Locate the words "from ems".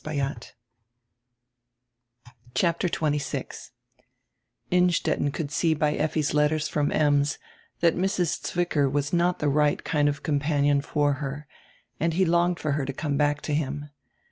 6.67-7.37